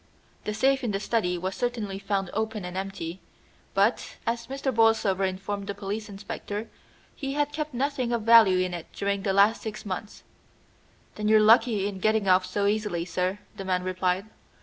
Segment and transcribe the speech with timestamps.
[0.45, 3.21] The safe in the study was certainly found open and empty,
[3.75, 4.73] but, as Mr.
[4.73, 6.67] Borlsover informed the police inspector,
[7.15, 10.23] he had kept nothing of value in it during the last six months.
[11.13, 14.25] "Then you're lucky in getting off so easily, sir," the man replied.